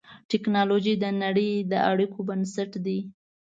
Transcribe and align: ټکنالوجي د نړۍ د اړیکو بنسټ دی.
ټکنالوجي 0.29 0.93
د 0.97 1.05
نړۍ 1.23 1.51
د 1.71 1.73
اړیکو 1.91 2.19
بنسټ 2.29 2.71
دی. 2.85 2.99